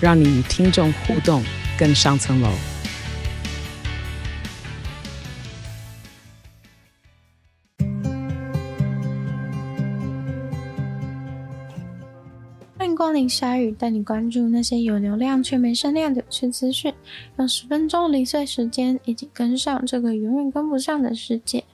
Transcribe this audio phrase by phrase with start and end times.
[0.00, 1.42] 让你与听众互动
[1.78, 2.48] 更上层楼。
[12.76, 16.94] 欢迎光临鲨鱼，带你关注那些有流量却没声量的有趣资讯，
[17.36, 21.64] 用十分钟零碎时间，一起跟上这个永远跟不上的世界。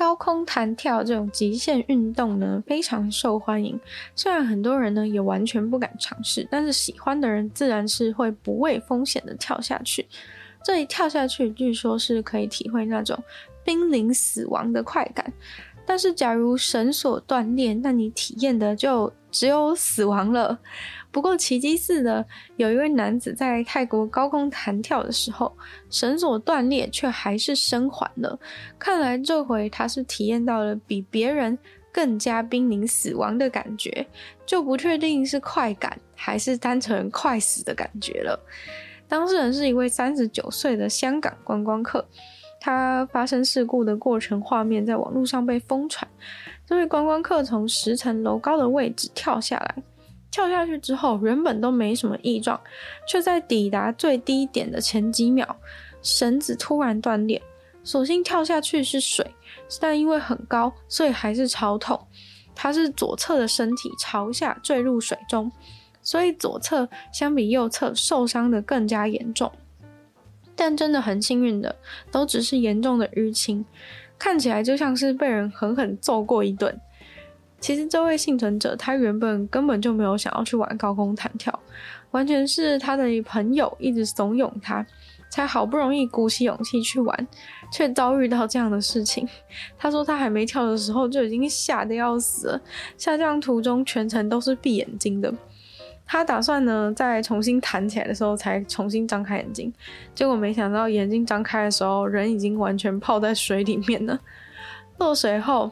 [0.00, 3.78] 高空弹跳这种极限运动呢，非常受欢迎。
[4.16, 10.06] 虽然很多人呢也完全不敢尝试，但是喜欢的人自然是会不畏风险的跳下去。
[10.64, 13.22] 这一跳下去，据说是可以体会那种
[13.62, 15.30] 濒临死亡的快感。
[15.84, 20.58] 但是，假如绳索断裂，那你体验的就只有死亡了。
[21.12, 22.24] 不过，奇迹似的，
[22.56, 25.56] 有一位男子在泰国高空弹跳的时候，
[25.90, 28.38] 绳索断裂却还是生还了。
[28.78, 31.58] 看来这回他是体验到了比别人
[31.92, 34.06] 更加濒临死亡的感觉，
[34.46, 38.38] 就不确定是快感还是单纯快死的感觉了。
[39.08, 42.06] 当事人是一位三十九岁的香港观光客。
[42.62, 46.06] 他发生事故的过程画面在网络上被疯传。
[46.66, 49.82] 这位观光客从十层楼高的位置跳下来，
[50.30, 52.60] 跳下去之后原本都没什么异状，
[53.08, 55.56] 却在抵达最低点的前几秒，
[56.02, 57.42] 绳子突然断裂。
[57.82, 59.34] 所幸跳下去是水，
[59.80, 61.98] 但因为很高，所以还是超痛。
[62.54, 65.50] 他是左侧的身体朝下坠入水中，
[66.02, 69.50] 所以左侧相比右侧受伤的更加严重。
[70.54, 71.74] 但真的很幸运的，
[72.10, 73.64] 都只是严重的淤青，
[74.18, 76.78] 看起来就像是被人狠狠揍过一顿。
[77.60, 81.56] 其实这位幸存者他原本根本就没有想要去玩高空弹跳，
[82.10, 84.84] 完全是他的朋友一直怂恿他，
[85.28, 87.28] 才好不容易鼓起勇气去玩，
[87.70, 89.28] 却遭遇到这样的事情。
[89.78, 92.60] 他说他还没跳的时候就已经吓得要死了，
[92.96, 95.32] 下降途中全程都是闭眼睛的。
[96.06, 99.72] 他打算呢，再重新弹起来的时候才重新张开眼睛，
[100.12, 104.18] 结果没想到眼睛张开的时候，人已经完全泡在水里面了。
[104.98, 105.70] 落水后，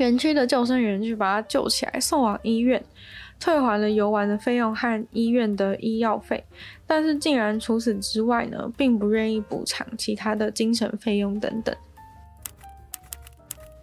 [0.00, 2.82] 园区的救生员去把他救起来，送往医院，
[3.38, 6.42] 退还了游玩的费用和医院的医药费，
[6.86, 11.74] 但是竟然除此之外呢，并不愿意补偿其他的精神费用等等。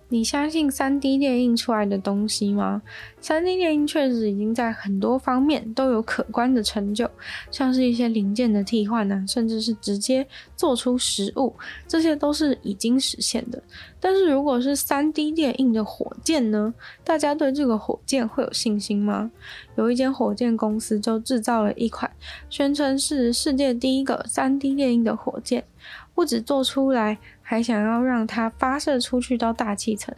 [0.10, 2.82] 你相信 3D 列印出来的东西吗
[3.22, 7.10] ？3D 列印确实已经在很多方面都有可观的成就，
[7.52, 10.26] 像是一些零件的替换呢，甚至是直接
[10.56, 11.54] 做出实物，
[11.88, 13.62] 这些都是已经实现的。
[14.00, 16.74] 但是如果是 3D 列印的火箭呢？
[17.04, 19.30] 大家对这个火箭会有信心吗？
[19.76, 22.10] 有一间火箭公司就制造了一款，
[22.50, 25.66] 宣称是世界第一个 3D 列印的火箭。
[26.14, 30.14] 不止做出来，还想要让它发射出去到大气层。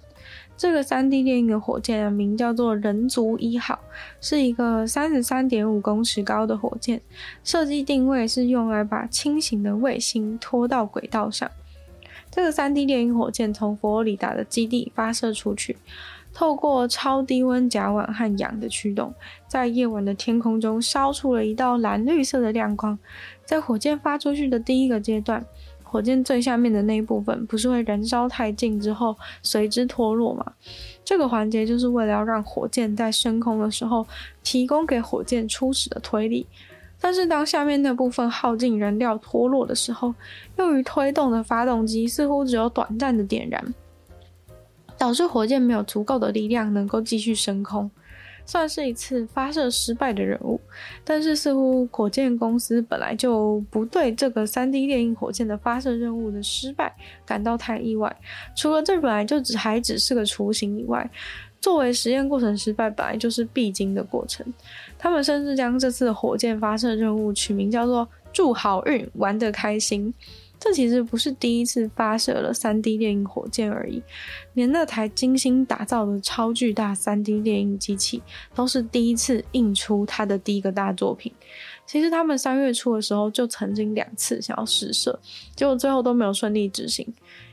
[0.58, 3.78] 这个 3D 电影的火箭啊，名叫做“人族一号”，
[4.20, 7.00] 是一个三十三点五公尺高的火箭。
[7.44, 11.50] 设计定位是用来把轻型的卫星拖到轨道上。
[12.32, 15.78] 这个 3D 电影火箭从佛罗里达的基地发射出去，
[16.34, 19.14] 透过超低温甲烷和氧的驱动，
[19.48, 22.98] 在夜晚的天空中烧出了一道蓝绿色的亮光。
[23.46, 25.44] 在火箭发出去的第一个阶段，
[25.90, 30.54] 火箭最下面的那一部分不是会燃烧殆尽之后随之脱落吗？
[31.04, 34.06] 这个环节就是为了要让火箭在升空的时候
[34.44, 36.46] 提供给火箭初始的推力。
[37.02, 40.14] 但是当下面那部分耗尽燃料脱落的时候，
[40.58, 43.74] 用于推动的发动机似乎只有短暂的点燃，
[44.98, 47.90] 导致火箭没有足够的力量能够继续升空。
[48.50, 50.60] 算是一次发射失败的任务，
[51.04, 56.92] 但是似乎火箭公司本来就不对这个 3D 电影火箭的发射任务的失败
[57.24, 58.14] 感到太意外。
[58.56, 61.08] 除了这本来就只还只是个雏形以外，
[61.62, 64.44] 作为实验过程失败本来就是必经的过程。
[64.98, 70.12] 他们甚至将这次火箭发射任务取名叫做“祝好运，玩得开心”。
[70.60, 74.04] 这其实不是第一次发射了 3D 电影火箭而已，
[74.54, 78.22] 连那台精心打造的超巨大 3D 电影机器
[78.54, 81.34] 都是第一次印出它的第一个大作品。
[81.86, 85.20] 其实他们三月初的时候就曾经两次想要试射，
[85.56, 87.08] 结果最后都没有顺利执行。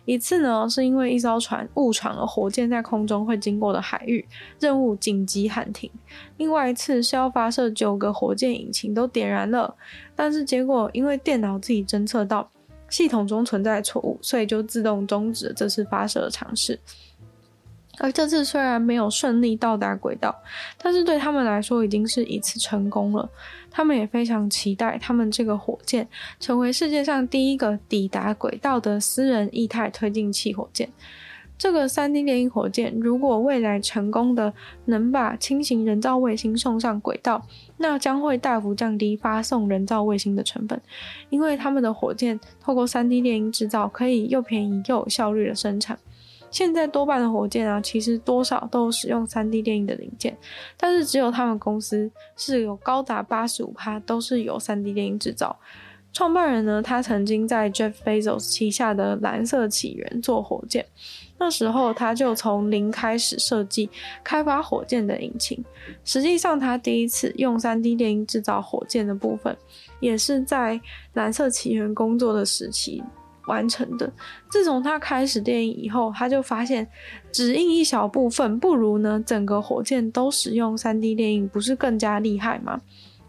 [0.05, 4.25] 一次呢，是因为一艘船误闯了火箭在空中会经过的海域，
[4.61, 5.91] 任务紧急喊停；
[6.37, 9.75] 另外一次是要发射九个火箭引擎都点燃了，
[10.15, 12.49] 但是结果因为电脑自己侦测到
[12.89, 16.79] 系统中存在错误，所以就自动终止了这次发射的尝试。
[17.99, 20.35] 而这次虽然没有顺利到达轨道，
[20.77, 23.27] 但是对他们来说已经是一次成功了。
[23.71, 26.07] 他们也非常期待他们这个火箭
[26.39, 30.91] 成为世界上第一个抵达轨道的私人液态推进器火箭。
[31.59, 34.53] 这个 3D 列印火箭如果未来成功的
[34.85, 37.47] 能把轻型人造卫星送上轨道，
[37.79, 40.81] 那将会大幅降低发送人造卫星的成本，
[41.31, 45.99] 因为他们的火箭透过 3D 列印制造，可以又便宜又有效率的生产。
[46.51, 50.37] 现在多半的火箭啊，其实多少都使用 3D 列印的零件，
[50.77, 55.59] 但是只有他们公司是有高达八十五趴都是由 3D 列印制造。
[56.13, 60.87] 创办人呢，他曾经在 Jeff Bezos 旗下的蓝色起源做火箭，
[61.39, 63.89] 那时候他就从零开始设计
[64.25, 65.65] 开发火箭的引擎。
[66.05, 69.57] 实际上，他第一次用 3D 电影制造火箭的部分，
[70.01, 70.81] 也是在
[71.15, 73.03] 蓝色起源工作的时期。
[73.47, 74.13] 完成的。
[74.51, 76.85] 自从他开始电影以后，他就发现
[77.31, 82.81] 只印一小部分不如呢整个火箭都使用 3D 电影，不是更加厉害吗？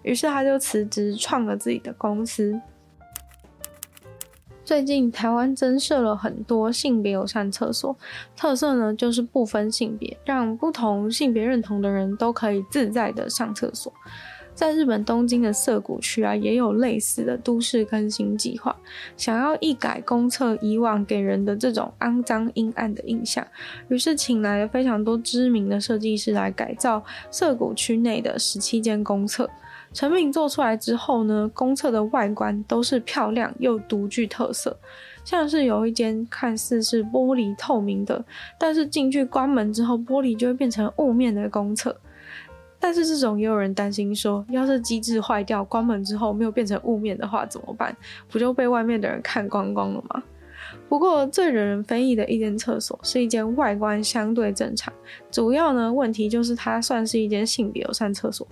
[0.01, 2.59] 于是他就辞职创了自己的公司。
[4.67, 7.95] 最近台湾增设了很多性别友善厕所，
[8.35, 13.93] 特色呢就是不分性别，让不同性别认同的人都可以自在的上厕所。
[14.53, 18.75] 在日本东京的涩谷区啊，也有类似的都市更新计划，
[19.15, 23.47] 想要一改公厕以往给人的这种肮脏阴暗的印象，
[23.87, 29.49] 于是请来了非常多知名的设计师来改造涩谷区内的十七间公厕。
[29.97, 34.77] 成品做出来之后呢，公厕的外观都是漂亮又独具特色，
[35.25, 38.23] 像是有一间看似是玻璃透明的，
[38.59, 41.99] 但是进去关门之后，玻璃就会变成雾面的公厕。
[42.79, 47.97] 但是这种也有人担心说，要是机制坏掉，关门之后没有变成雾面的话怎么办？
[48.29, 50.21] 不就被外面的人看光光了吗？
[50.87, 54.93] 不过最惹人非议的一间厕所是一间外观相对正常，
[55.31, 58.47] 主要呢问题就是它算是一间性别友善厕所。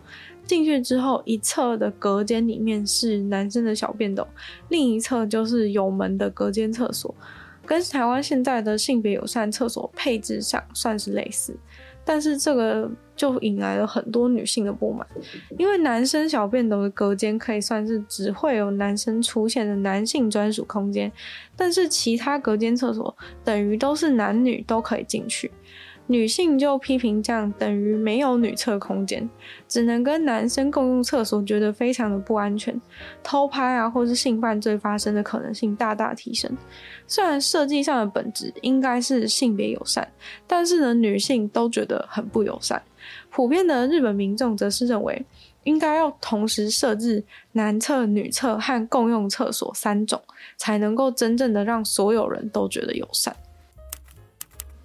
[0.46, 4.28] 进去之后，一侧的隔间里面是男生的小便斗，
[4.70, 7.14] 另一侧就是有门的隔间厕所，
[7.66, 11.56] 跟台湾现在的性别友善厕所配置上算是类似。
[12.08, 15.08] 但是这个就引来了很多女性的不满，
[15.58, 21.12] 因为男生小便斗的隔间可以算是只会有男生出现的男性专属空间，
[21.56, 25.50] 但是其他隔间厕所等于都是男女都可以进去。
[26.08, 29.28] 女性就批评这样等于没有女厕空间，
[29.68, 32.80] 只能跟男生共用厕所，觉得非常的不安全，
[33.24, 36.56] 偷拍啊或是性犯罪发生的可能性大大提升。
[37.08, 40.08] 虽然设计上的本质应该是性别友善，
[40.46, 42.82] 但是呢，女性都觉得很不友善。
[43.30, 45.26] 普遍的日本民众则是认为，
[45.64, 47.24] 应该要同时设置
[47.54, 50.22] 男厕、女厕和共用厕所三种，
[50.58, 53.36] 才能够真正的让所有人都觉得友善。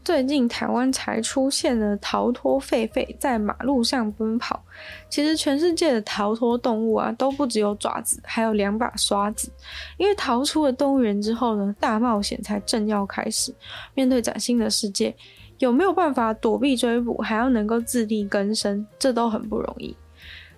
[0.03, 4.63] 最近台湾才出现了逃脱狒狒在马路上奔跑。
[5.09, 9.53] 其实全世界的逃脱动物啊，都不只有爪子，还有两把刷子。
[9.99, 13.55] 因为逃出了动物园之后呢，大冒险才正要开始。
[13.95, 15.15] 面对崭新的世界，
[15.59, 19.95] 有没有办法躲避追捕，还要能够自力更生，这都很不容易。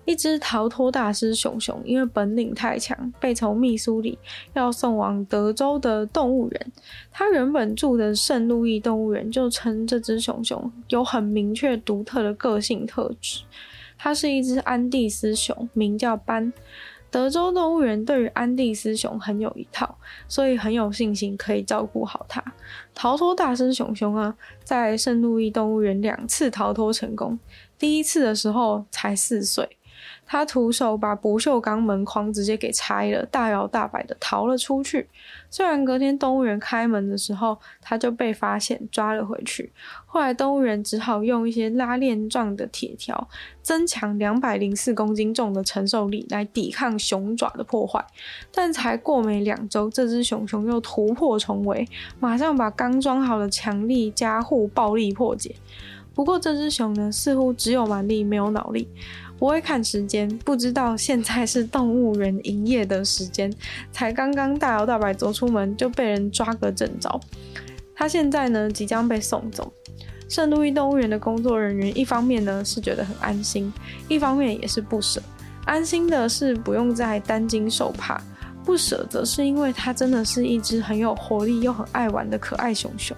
[0.05, 4.17] 一只逃脱大师熊熊，因为本领太强，被从密苏里
[4.53, 6.71] 要送往德州的动物园。
[7.11, 13.43] 他原本住的圣路易动物园就称这只熊熊有很明确独特的个性特质。
[13.97, 16.51] 它是一只安第斯熊，名叫斑。
[17.09, 19.97] 德州动物园对于安第斯熊很有一套，
[20.27, 22.43] 所以很有信心可以照顾好它。
[22.95, 27.39] 逃脱大师熊熊啊，在圣路易动物园两次逃脱成功，
[27.77, 29.77] 第一次的时候才四岁。
[30.25, 35.07] 他徒手把不锈钢门框直接给拆了，大摇大摆的逃了出去。
[35.49, 39.71] 虽然隔天动物园开门的时候，他就被发现抓了回去。
[40.05, 43.27] 后来动物园只好用一些拉链状的铁条，
[43.61, 48.03] 增强两百零四公斤重的承受力来抵抗熊爪的破坏。
[48.51, 51.87] 但才过没两周，这只熊熊又突破重围，
[52.19, 55.55] 马上把刚装好的强力加护暴力破解。
[56.15, 58.87] 不过这只熊呢，似乎只有蛮力没有脑力，
[59.37, 63.53] 不会看时间，不知道现在是动物园营业的时间，
[63.91, 67.19] 才刚刚大摇大摆走出门就被人抓个正着。
[67.95, 69.71] 他现在呢，即将被送走。
[70.29, 73.71] 圣路易动物园的工作人员一方面呢是觉得很安心，
[74.07, 75.21] 一方面也是不舍。
[75.65, 78.19] 安心的是不用再担惊受怕，
[78.63, 83.15] 不舍则是因为它真的是一只很有活力又很爱玩的可爱熊熊。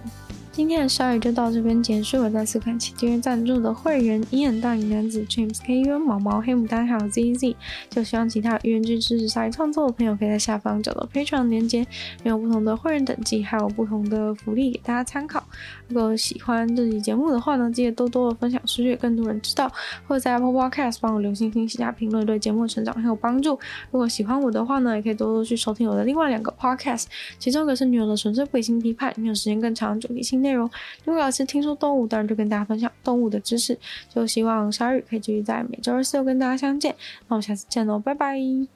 [0.55, 2.31] 今天的鲨鱼就到这边结束了。
[2.31, 7.53] 再次感谢订阅赞助的会员：伊恩、大龄男子、James、KU、毛毛、黑牡丹还有 ZZ。
[7.89, 11.85] 就希望其他愿意支持鲨鱼创作的朋友，可以在下方找到 Patreon 连接，
[12.23, 15.43] 没有不同的会员等级，还有不同的福利给大家参考。
[15.89, 19.69] 如果喜欢这期节目的话呢，记得多多的分享出去，更多人知道。
[20.07, 23.59] 或者在 Apple Podcast 帮我留星星、写下评论，对节目的成长很有帮助。
[23.91, 27.07] 如果喜欢我的话呢，也可以多多去收听我的另外两个 Podcast，
[27.37, 30.69] 其中一个是女友的纯粹不理性批判，没有时间更长主题性内容。
[31.03, 33.77] 如果老师听说动物，当然就跟大家分享动物的知识。
[34.13, 36.95] 就希望鲨鱼可以继续在每周二、四、六跟大家相见。
[37.27, 38.74] 那我们下次见喽，拜拜。